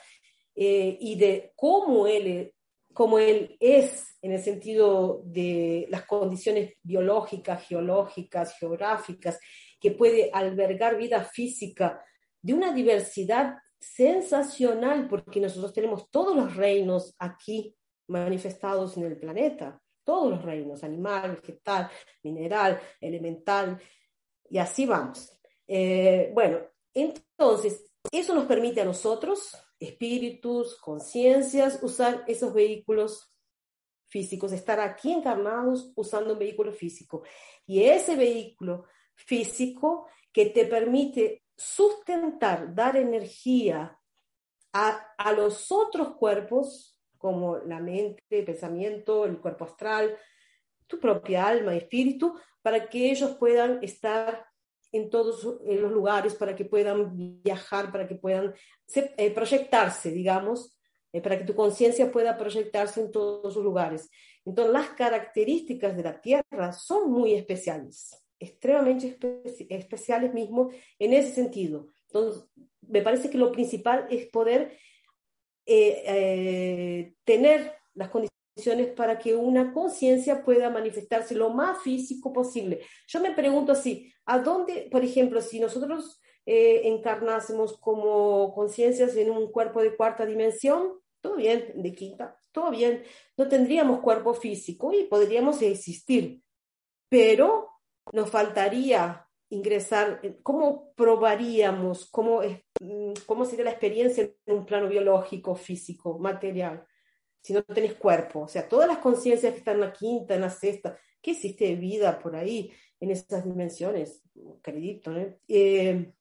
[0.55, 2.53] eh, y de cómo él,
[2.93, 9.39] cómo él es en el sentido de las condiciones biológicas, geológicas, geográficas,
[9.81, 12.03] que puede albergar vida física
[12.43, 17.77] de una diversidad sensacional porque nosotros tenemos todos los reinos aquí
[18.09, 21.91] manifestados en el planeta, todos los reinos, animal, vegetal,
[22.23, 23.81] mineral, elemental,
[24.51, 25.31] y así vamos.
[25.67, 26.61] Eh, bueno,
[26.95, 33.31] entonces, eso nos permite a nosotros, espíritus, conciencias, usar esos vehículos
[34.09, 37.23] físicos, estar aquí encarnados usando un vehículo físico.
[37.67, 43.99] Y ese vehículo físico que te permite sustentar, dar energía
[44.73, 50.17] a, los otros cuerpos, como la mente, el pensamiento, el cuerpo astral,
[50.87, 54.47] tu propia alma y espíritu, para que ellos puedan estar
[54.93, 58.55] en todos los lugares, para que puedan viajar, para que puedan
[58.95, 60.79] eh, proyectarse, digamos,
[61.13, 64.09] eh, para que tu conciencia pueda proyectarse en todos los lugares.
[64.45, 69.19] Entonces, las características de la Tierra son muy especiales extremadamente
[69.71, 71.89] especiales mismo en ese sentido.
[72.07, 72.45] Entonces,
[72.81, 74.79] me parece que lo principal es poder
[75.67, 82.81] eh, eh, tener las condiciones para que una conciencia pueda manifestarse lo más físico posible.
[83.07, 89.31] Yo me pregunto así, ¿a dónde, por ejemplo, si nosotros eh, encarnásemos como conciencias en
[89.31, 93.05] un cuerpo de cuarta dimensión, todo bien, de quinta, todo bien,
[93.37, 96.43] no tendríamos cuerpo físico y podríamos existir,
[97.09, 97.69] pero
[98.13, 102.43] nos faltaría ingresar, ¿cómo probaríamos, cómo,
[102.81, 106.85] mm, cómo sería la experiencia en un plano biológico, físico, material,
[107.41, 108.41] si no tenés cuerpo?
[108.41, 111.65] O sea, todas las conciencias que están en la quinta, en la sexta, ¿qué existe
[111.65, 114.23] de vida por ahí en esas dimensiones?
[114.59, 115.13] Acredito,
[115.49, 116.13] eh,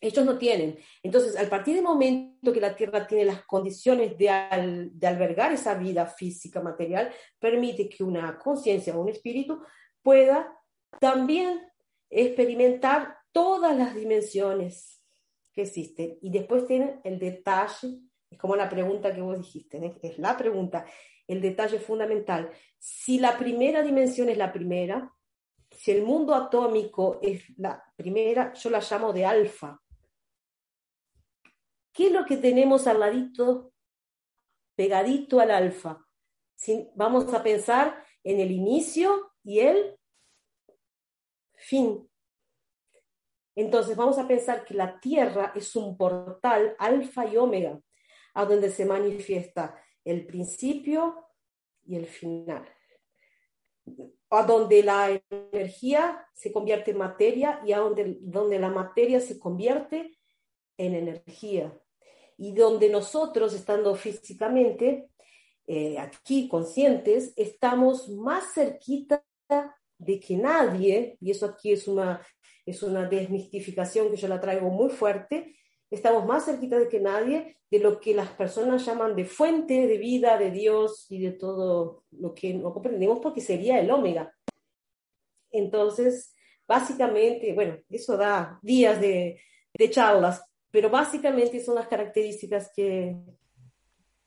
[0.00, 0.78] ellos no tienen.
[1.02, 5.74] Entonces, al partir del momento que la Tierra tiene las condiciones de, de albergar esa
[5.76, 9.62] vida física, material, permite que una conciencia o un espíritu
[10.02, 10.54] pueda
[11.00, 11.60] también
[12.10, 15.02] experimentar todas las dimensiones
[15.52, 16.18] que existen.
[16.22, 20.84] Y después tienen el detalle, es como la pregunta que vos dijiste, es la pregunta,
[21.26, 22.50] el detalle fundamental.
[22.78, 25.12] Si la primera dimensión es la primera,
[25.70, 29.80] si el mundo atómico es la primera, yo la llamo de alfa.
[31.94, 33.72] ¿qué es lo que tenemos al ladito,
[34.76, 36.00] pegadito al alfa?
[36.94, 39.98] vamos a pensar en el inicio y el
[41.64, 42.08] fin.
[43.56, 47.80] Entonces vamos a pensar que la Tierra es un portal alfa y omega,
[48.34, 51.28] a donde se manifiesta el principio
[51.84, 52.68] y el final,
[54.30, 59.38] a donde la energía se convierte en materia y a donde, donde la materia se
[59.38, 60.18] convierte
[60.76, 61.72] en energía,
[62.36, 65.08] y donde nosotros, estando físicamente
[65.66, 69.24] eh, aquí conscientes, estamos más cerquita
[70.04, 72.20] de que nadie, y eso aquí es una,
[72.66, 75.56] es una desmistificación que yo la traigo muy fuerte,
[75.90, 79.98] estamos más cerquita de que nadie de lo que las personas llaman de fuente de
[79.98, 84.32] vida, de Dios y de todo lo que no comprendemos porque sería el omega.
[85.50, 86.34] Entonces,
[86.66, 89.40] básicamente, bueno, eso da días de,
[89.72, 93.16] de charlas, pero básicamente son las características que,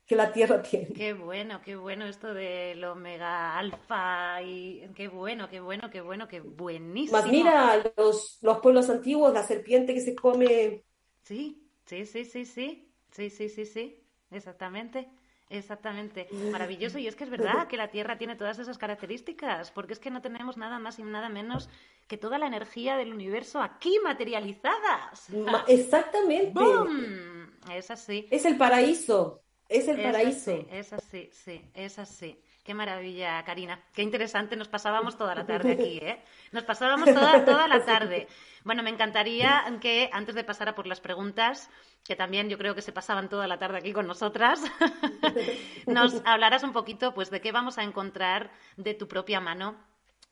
[0.07, 0.87] que la Tierra tiene.
[0.93, 6.27] Qué bueno, qué bueno esto del omega alfa y qué bueno, qué bueno, qué bueno,
[6.29, 7.17] qué buenísimo.
[7.17, 10.85] Más mira los, los pueblos antiguos, la serpiente que se come.
[11.23, 15.09] Sí, sí, sí, sí, sí, sí, sí, sí, sí, exactamente.
[15.49, 16.99] Exactamente, maravilloso.
[16.99, 20.09] Y es que es verdad que la Tierra tiene todas esas características, porque es que
[20.09, 21.69] no tenemos nada más y nada menos
[22.09, 25.29] que toda la energía del universo aquí materializadas.
[25.67, 26.51] Exactamente.
[26.51, 27.47] ¡Bum!
[27.71, 28.27] Es así.
[28.29, 29.41] Es el paraíso.
[29.69, 30.65] Es el paraíso.
[30.71, 32.39] es así, sí, es así.
[32.67, 33.81] Qué maravilla, Karina.
[33.93, 34.57] Qué interesante.
[34.57, 36.21] Nos pasábamos toda la tarde aquí, ¿eh?
[36.51, 38.27] Nos pasábamos toda, toda la tarde.
[38.65, 41.69] Bueno, me encantaría que antes de pasar a por las preguntas,
[42.03, 44.61] que también yo creo que se pasaban toda la tarde aquí con nosotras,
[45.87, 49.77] nos hablaras un poquito, pues, de qué vamos a encontrar de tu propia mano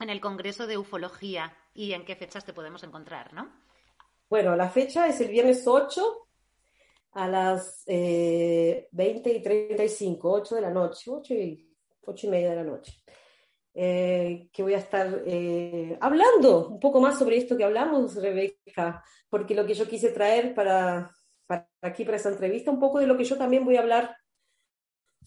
[0.02, 3.50] en el Congreso de Ufología y en qué fechas te podemos encontrar, ¿no?
[4.30, 6.25] Bueno, la fecha es el viernes 8
[7.15, 11.73] a las eh, 20 y 35, 8 de la noche, 8 y,
[12.06, 12.91] 8 y media de la noche.
[13.73, 19.04] Eh, que voy a estar eh, hablando un poco más sobre esto que hablamos, Rebeca,
[19.30, 21.10] porque lo que yo quise traer para,
[21.47, 24.17] para aquí, para esa entrevista, un poco de lo que yo también voy a hablar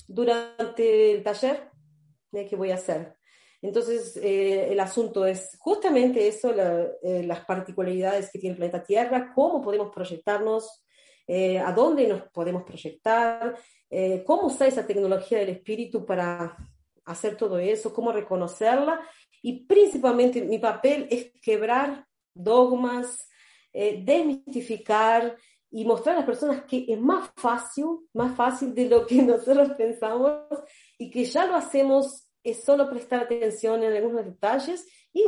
[0.07, 1.70] durante el taller
[2.31, 3.16] que voy a hacer.
[3.62, 9.62] Entonces, eh, el asunto es justamente eso, las particularidades que tiene el planeta Tierra, cómo
[9.62, 10.85] podemos proyectarnos
[11.31, 13.55] eh, a dónde nos podemos proyectar,
[13.91, 16.57] eh, cómo usar esa tecnología del espíritu para
[17.05, 18.99] hacer todo eso, cómo reconocerla.
[19.43, 23.29] Y principalmente mi papel es quebrar dogmas,
[23.75, 25.37] eh, desmitificar
[25.71, 29.73] y mostrar a las personas que es más fácil, más fácil de lo que nosotros
[29.77, 30.45] pensamos
[30.97, 34.87] y que ya lo hacemos, es solo prestar atención en algunos detalles.
[35.12, 35.27] Y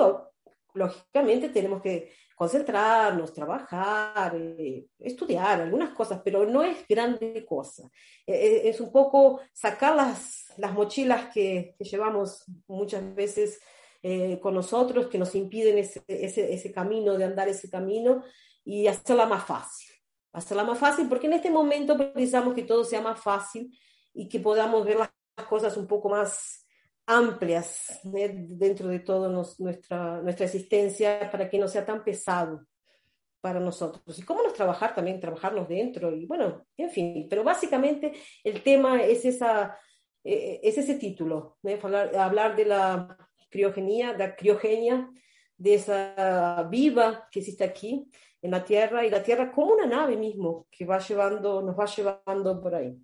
[0.73, 7.83] lógicamente tenemos que concentrarnos, trabajar, eh, estudiar algunas cosas, pero no es grande cosa.
[8.27, 13.61] Eh, eh, es un poco sacar las, las mochilas que, llevamos muchas veces
[14.41, 18.25] con nosotros, que nos impiden ese, ese, ese, camino, de andar ese camino,
[18.65, 19.91] y hacerla más fácil.
[20.33, 23.79] Hacerla más fácil, porque en este momento precisamos que todo sea más fácil
[24.15, 25.11] y que podamos ver las
[25.47, 26.67] cosas un poco más
[27.07, 32.67] amplias dentro de toda nuestra, nuestra existencia para que no sea tan pesado
[33.41, 34.19] para nosotros.
[34.19, 38.13] Y cómo nos trabajar también, trabajarnos dentro y bueno, en fin, pero básicamente
[38.45, 39.79] el tema es, esa,
[40.23, 43.17] eh, es ese título, hablar, hablar, de la
[43.49, 45.11] criogenia, de la criogenia,
[45.57, 48.09] de esa viva que existe aquí
[48.43, 51.87] en la Tierra y la Tierra como una nave mismo que va llevando, nos va
[51.87, 52.97] llevando por ahí.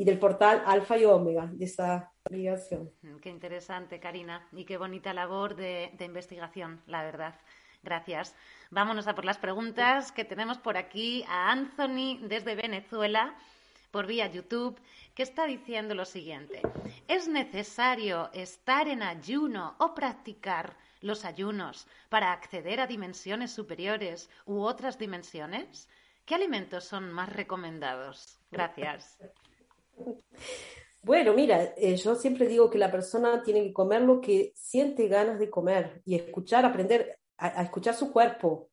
[0.00, 5.12] Y del portal Alfa y Omega, de esa Mm, qué interesante, Karina, y qué bonita
[5.12, 7.34] labor de, investigación, la verdad.
[7.82, 8.34] Gracias.
[8.70, 13.34] Vámonos a por las preguntas que tenemos por aquí a Anthony desde Venezuela
[13.90, 14.80] por vía YouTube,
[15.14, 16.62] que está diciendo lo siguiente.
[17.06, 24.62] ¿Es necesario estar en ayuno o practicar los ayunos para acceder a dimensiones superiores u
[24.62, 25.90] otras dimensiones?
[26.24, 28.38] ¿Qué alimentos son más recomendados?
[28.50, 29.18] Gracias.
[31.02, 35.08] Bueno, mira, eh, yo siempre digo que la persona tiene que comer lo que siente
[35.08, 38.68] ganas de comer y escuchar, aprender a, escuchar su cuerpo,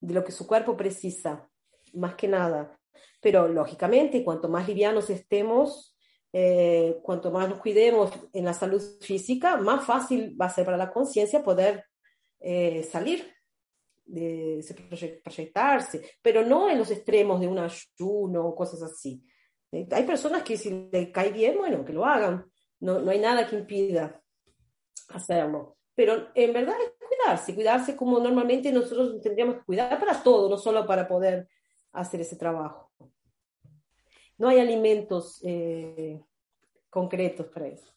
[0.00, 1.50] de lo que su cuerpo precisa,
[1.92, 2.78] más que nada.
[3.20, 5.94] Pero lógicamente, cuanto más livianos estemos,
[6.32, 10.78] eh, cuanto más nos cuidemos en la salud física, más fácil va a ser para
[10.78, 11.84] la conciencia poder
[12.38, 13.30] eh, salir,
[14.06, 14.64] de,
[15.22, 19.22] proyectarse, pero no en los extremos de un ayuno o cosas así.
[19.72, 22.44] Hay personas que si le cae bien, bueno, que lo hagan.
[22.80, 24.20] No, no hay nada que impida
[25.08, 25.76] hacerlo.
[25.94, 30.56] Pero en verdad es cuidarse, cuidarse como normalmente nosotros tendríamos que cuidar para todo, no
[30.56, 31.48] solo para poder
[31.92, 32.90] hacer ese trabajo.
[34.38, 36.20] no hay alimentos eh,
[36.88, 37.92] concretos para eso.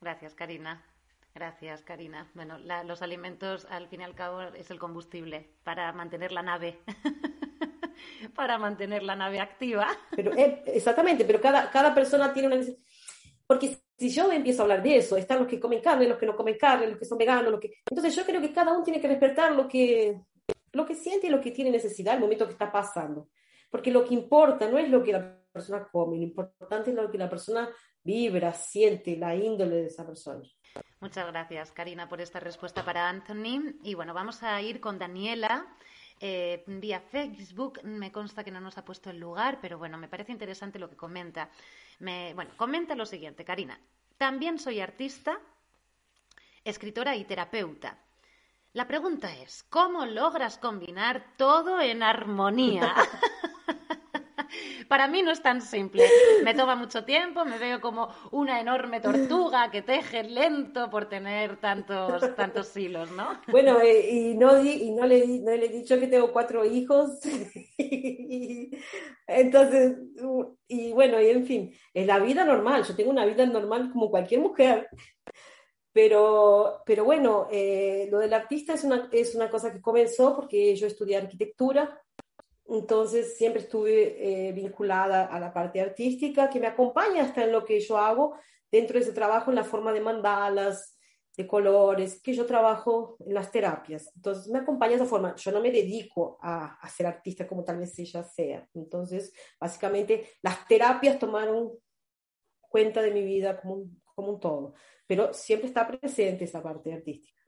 [0.00, 0.86] Gracias, Karina.
[1.34, 2.30] Gracias, Karina.
[2.34, 6.80] Bueno, los alimentos, al fin y al cabo, es el combustible para mantener la nave.
[8.34, 9.88] para mantener la nave activa.
[10.14, 12.82] Pero, eh, exactamente, pero cada, cada persona tiene una necesidad.
[13.46, 16.26] Porque si yo empiezo a hablar de eso, están los que comen carne, los que
[16.26, 17.72] no comen carne, los que son veganos, los que...
[17.90, 20.20] Entonces yo creo que cada uno tiene que respetar lo que,
[20.72, 23.28] lo que siente y lo que tiene necesidad, el momento que está pasando.
[23.68, 27.10] Porque lo que importa no es lo que la persona come, lo importante es lo
[27.10, 27.68] que la persona
[28.02, 30.42] vibra, siente, la índole de esa persona.
[31.00, 33.74] Muchas gracias, Karina, por esta respuesta para Anthony.
[33.82, 35.66] Y bueno, vamos a ir con Daniela.
[36.22, 40.06] Eh, vía Facebook, me consta que no nos ha puesto el lugar, pero bueno, me
[40.06, 41.48] parece interesante lo que comenta.
[42.00, 43.80] Me, bueno, comenta lo siguiente, Karina.
[44.18, 45.40] También soy artista,
[46.62, 47.96] escritora y terapeuta.
[48.74, 52.94] La pregunta es, ¿cómo logras combinar todo en armonía?
[54.90, 56.04] Para mí no es tan simple.
[56.42, 61.58] Me toma mucho tiempo, me veo como una enorme tortuga que teje lento por tener
[61.60, 63.40] tantos, tantos hilos, ¿no?
[63.46, 67.20] Bueno, eh, y, no, y no, le, no le he dicho que tengo cuatro hijos.
[69.28, 69.96] entonces,
[70.66, 72.82] y bueno, y en fin, es la vida normal.
[72.82, 74.88] Yo tengo una vida normal como cualquier mujer.
[75.92, 80.74] Pero, pero bueno, eh, lo del artista es una, es una cosa que comenzó porque
[80.74, 82.00] yo estudié arquitectura
[82.70, 87.64] entonces siempre estuve eh, vinculada a la parte artística que me acompaña hasta en lo
[87.64, 88.36] que yo hago
[88.70, 90.96] dentro de ese trabajo en la forma de mandalas,
[91.36, 94.12] de colores, que yo trabajo en las terapias.
[94.14, 95.34] Entonces me acompaña de esa forma.
[95.36, 98.68] Yo no me dedico a, a ser artista como tal vez ella sea.
[98.74, 101.72] Entonces, básicamente, las terapias tomaron
[102.60, 103.86] cuenta de mi vida como
[104.20, 104.74] como un todo,
[105.06, 107.39] pero siempre está presente esa parte artística.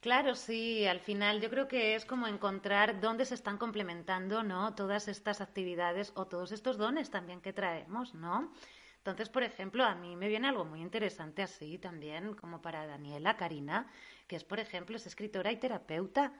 [0.00, 4.74] Claro, sí, al final yo creo que es como encontrar dónde se están complementando, ¿no?
[4.74, 8.50] Todas estas actividades o todos estos dones también que traemos, ¿no?
[8.96, 13.36] Entonces, por ejemplo, a mí me viene algo muy interesante así también, como para Daniela,
[13.36, 13.90] Karina,
[14.26, 16.32] que es, por ejemplo, es escritora y terapeuta.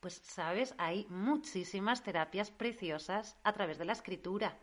[0.00, 4.56] Pues, sabes, hay muchísimas terapias preciosas a través de la escritura.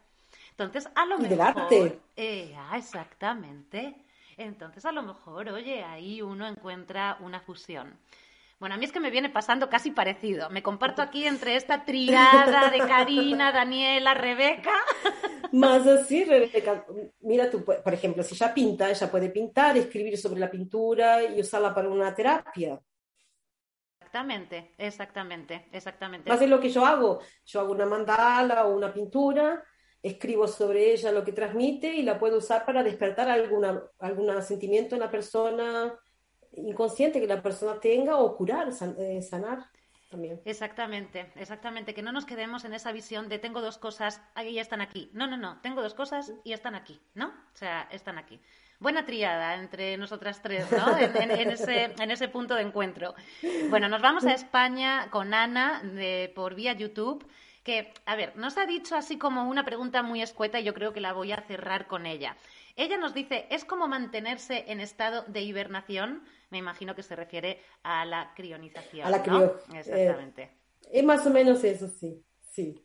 [0.52, 1.42] Entonces, a lo mejor.
[1.42, 2.00] arte.
[2.18, 3.96] Eh, ah, exactamente.
[4.36, 7.98] Entonces, a lo mejor, oye, ahí uno encuentra una fusión.
[8.62, 10.52] Bueno, a mí es que me viene pasando casi parecido.
[10.52, 14.70] Me comparto aquí entre esta triada de Karina, Daniela, Rebeca.
[15.52, 16.86] Más así, Rebeca.
[17.22, 21.42] Mira tú, por ejemplo, si ella pinta, ella puede pintar, escribir sobre la pintura y
[21.42, 22.80] usarla para una terapia.
[24.00, 26.30] Exactamente, exactamente, exactamente.
[26.30, 27.20] Más es lo que yo hago.
[27.44, 29.64] Yo hago una mandala o una pintura,
[30.04, 34.94] escribo sobre ella lo que transmite y la puedo usar para despertar alguna, algún sentimiento
[34.94, 35.98] en la persona,
[36.54, 39.66] inconsciente que la persona tenga o curar, eh, sanar.
[40.10, 40.42] También.
[40.44, 41.94] Exactamente, exactamente.
[41.94, 45.10] Que no nos quedemos en esa visión de tengo dos cosas y ya están aquí.
[45.14, 45.62] No, no, no.
[45.62, 47.28] Tengo dos cosas y están aquí, ¿no?
[47.28, 48.42] O sea, están aquí.
[48.80, 50.98] Buena triada entre nosotras tres, ¿no?
[50.98, 53.16] En, ese, en ese punto de encuentro.
[53.70, 57.26] Bueno, nos vamos a España con Ana de, por vía YouTube
[57.64, 60.94] que, a ver, nos ha dicho así como una pregunta muy escueta y yo creo
[60.94, 62.36] que la voy a cerrar con ella.
[62.76, 66.24] Ella nos dice, ¿es como mantenerse en estado de hibernación?
[66.50, 69.08] Me imagino que se refiere a la crionización.
[69.08, 69.18] A la.
[69.74, 70.44] Exactamente.
[70.44, 70.62] Eh,
[70.92, 72.82] es más o menos eso, sí, sí.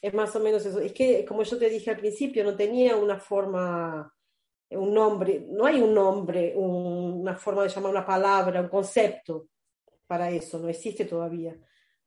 [0.00, 0.80] Es más o menos eso.
[0.80, 4.12] Es que, como yo te dije al principio, no tenía una forma,
[4.70, 9.48] un nombre, no hay un nombre, una forma de llamar una palabra, un concepto
[10.06, 11.56] para eso, no existe todavía.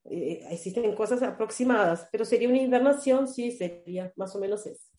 [0.04, 4.95] Eh, existen cosas aproximadas, pero sería una hibernación, sí, sería más o menos eso.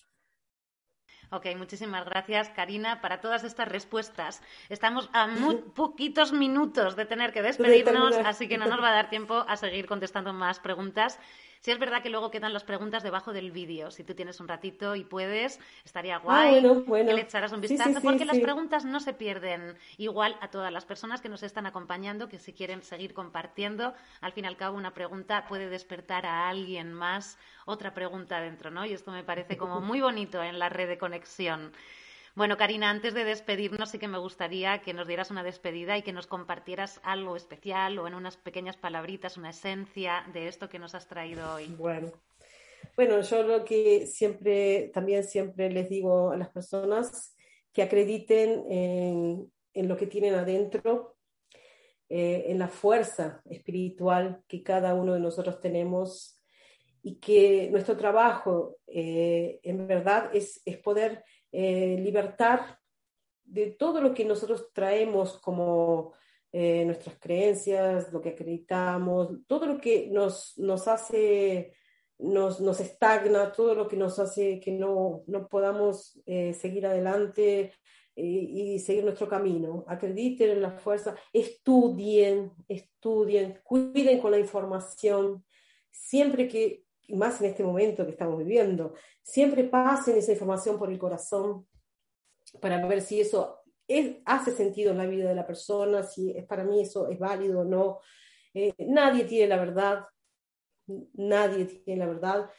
[1.30, 4.42] Ok, muchísimas gracias, Karina, para todas estas respuestas.
[4.68, 8.94] Estamos a muy poquitos minutos de tener que despedirnos, así que no nos va a
[8.94, 11.18] dar tiempo a seguir contestando más preguntas.
[11.60, 13.90] Si es verdad que luego quedan las preguntas debajo del vídeo.
[13.90, 18.00] Si tú tienes un ratito y puedes, estaría ah, guay que le echaras un vistazo,
[18.02, 22.28] porque las preguntas no se pierden igual a todas las personas que nos están acompañando,
[22.28, 26.48] que si quieren seguir compartiendo, al fin y al cabo una pregunta puede despertar a
[26.48, 28.86] alguien más otra pregunta dentro, ¿no?
[28.86, 31.72] Y esto me parece como muy bonito en la red de conexión.
[32.36, 36.02] Bueno, Karina, antes de despedirnos, sí que me gustaría que nos dieras una despedida y
[36.02, 40.78] que nos compartieras algo especial o en unas pequeñas palabritas, una esencia de esto que
[40.78, 41.68] nos has traído hoy.
[41.78, 42.12] Bueno,
[42.94, 47.34] bueno, yo lo que siempre, también siempre les digo a las personas
[47.72, 51.16] que acrediten en, lo que tienen adentro,
[52.10, 56.38] eh, en la fuerza espiritual que cada uno de nosotros tenemos
[57.02, 61.24] y que nuestro trabajo eh, en verdad es, es poder
[61.58, 62.78] eh, libertar
[63.44, 66.12] de todo lo que nosotros traemos como
[66.52, 71.72] eh, nuestras creencias, lo que acreditamos, todo lo que nos, nos hace
[72.18, 77.72] nos, nos, estagna, todo lo que nos hace que no, no podamos eh, seguir adelante
[78.16, 79.86] eh, y seguir nuestro camino.
[79.88, 85.42] Acrediten en la fuerza, estudien, estudien, cuiden con la información,
[85.90, 90.98] siempre que, más en este momento que estamos viviendo, siempre pasen esa información por el
[90.98, 91.66] corazón
[92.60, 93.60] para ver si eso
[94.24, 97.60] hace sentido en la vida de la persona, si es, para mí eso es válido
[97.60, 98.00] o no.
[98.52, 100.04] Eh, nadie tiene la verdad,
[101.14, 102.50] nadie tiene la verdad.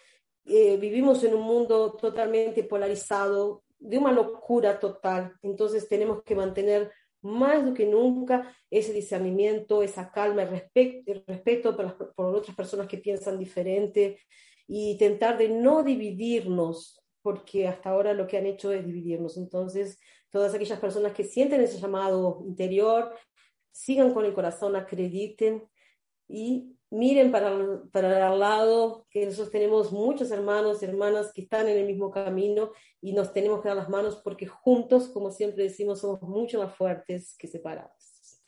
[0.46, 6.92] Eh, vivimos en un mundo totalmente polarizado, de una locura total, entonces tenemos que mantener
[7.28, 12.98] más do que nunca ese discernimiento, esa calma, el, respeto por, por otras personas que
[12.98, 14.20] piensan diferente
[14.68, 19.38] y intentar de no dividirnos, porque hasta ahora lo que han hecho es dividirnos.
[19.38, 20.00] Entonces,
[20.30, 23.14] todas aquellas personas que sienten ese llamado interior,
[23.72, 25.64] sigan con el corazón, acrediten
[26.28, 27.52] y miren para,
[27.92, 32.12] para el lado, que nosotros tenemos muchos hermanos y hermanas que están en el mismo
[32.12, 32.72] camino
[33.02, 36.76] y nos tenemos que dar las manos porque juntos, como siempre decimos, somos mucho más
[36.76, 38.42] fuertes que separados.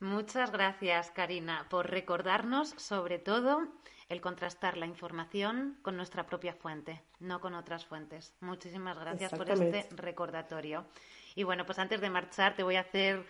[0.00, 3.66] Muchas gracias, Karina, por recordarnos sobre todo
[4.08, 8.34] el contrastar la información con nuestra propia fuente, no con otras fuentes.
[8.40, 10.86] Muchísimas gracias por este recordatorio.
[11.34, 13.26] Y bueno, pues antes de marchar te voy a hacer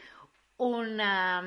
[0.58, 1.42] una,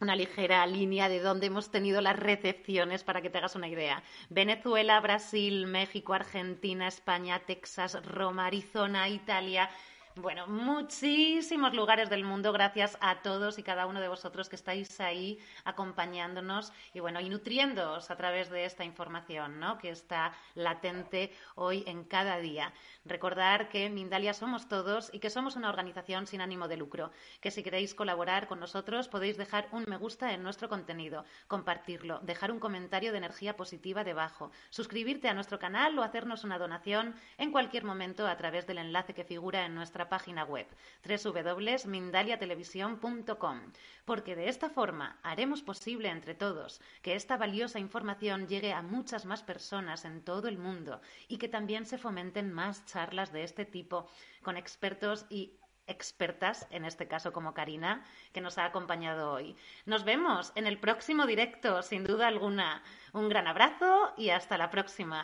[0.00, 4.02] una ligera línea de dónde hemos tenido las recepciones para que te hagas una idea.
[4.28, 9.70] Venezuela, Brasil, México, Argentina, España, Texas, Roma, Arizona, Italia,
[10.16, 14.98] bueno, muchísimos lugares del mundo, gracias a todos y cada uno de vosotros que estáis
[14.98, 19.76] ahí acompañándonos y bueno, y nutriéndoos a través de esta información, ¿no?
[19.76, 22.72] Que está latente hoy en cada día.
[23.04, 27.10] Recordar que Mindalia somos todos y que somos una organización sin ánimo de lucro,
[27.42, 32.20] que si queréis colaborar con nosotros podéis dejar un me gusta en nuestro contenido, compartirlo,
[32.20, 37.14] dejar un comentario de energía positiva debajo, suscribirte a nuestro canal o hacernos una donación
[37.36, 39.74] en cualquier momento a través del enlace que figura en
[40.08, 40.66] página web
[41.04, 43.60] www.mindaliatelevisión.com,
[44.04, 49.24] porque de esta forma haremos posible entre todos que esta valiosa información llegue a muchas
[49.24, 53.64] más personas en todo el mundo y que también se fomenten más charlas de este
[53.64, 54.08] tipo
[54.42, 59.56] con expertos y expertas, en este caso como Karina, que nos ha acompañado hoy.
[59.84, 62.82] Nos vemos en el próximo directo, sin duda alguna.
[63.12, 65.20] Un gran abrazo y hasta la próxima.